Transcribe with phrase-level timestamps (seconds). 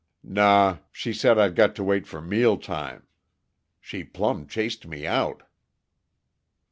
[0.23, 0.79] "Naw.
[0.91, 3.05] She said I'd got to wait for mealtime.
[3.79, 5.43] She plumb chased me out."